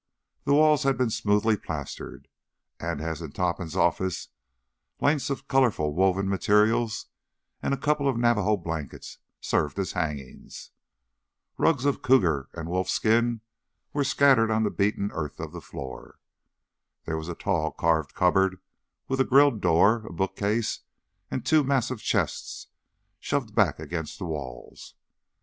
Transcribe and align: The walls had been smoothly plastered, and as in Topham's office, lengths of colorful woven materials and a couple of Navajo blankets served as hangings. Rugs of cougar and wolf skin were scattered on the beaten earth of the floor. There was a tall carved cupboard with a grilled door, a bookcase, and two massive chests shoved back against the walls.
The 0.45 0.53
walls 0.55 0.81
had 0.81 0.97
been 0.97 1.11
smoothly 1.11 1.55
plastered, 1.55 2.27
and 2.79 3.01
as 3.01 3.21
in 3.21 3.33
Topham's 3.33 3.75
office, 3.75 4.29
lengths 4.99 5.29
of 5.29 5.47
colorful 5.47 5.93
woven 5.93 6.27
materials 6.27 7.05
and 7.61 7.71
a 7.71 7.77
couple 7.77 8.09
of 8.09 8.17
Navajo 8.17 8.57
blankets 8.57 9.19
served 9.41 9.77
as 9.77 9.91
hangings. 9.91 10.71
Rugs 11.55 11.85
of 11.85 12.01
cougar 12.01 12.49
and 12.55 12.67
wolf 12.67 12.89
skin 12.89 13.41
were 13.93 14.03
scattered 14.03 14.49
on 14.49 14.63
the 14.63 14.71
beaten 14.71 15.11
earth 15.13 15.39
of 15.39 15.51
the 15.51 15.61
floor. 15.61 16.19
There 17.05 17.15
was 17.15 17.29
a 17.29 17.35
tall 17.35 17.69
carved 17.71 18.15
cupboard 18.15 18.59
with 19.07 19.21
a 19.21 19.23
grilled 19.23 19.61
door, 19.61 19.97
a 20.07 20.11
bookcase, 20.11 20.79
and 21.29 21.45
two 21.45 21.63
massive 21.63 22.01
chests 22.01 22.69
shoved 23.19 23.53
back 23.53 23.77
against 23.79 24.17
the 24.17 24.25
walls. 24.25 24.95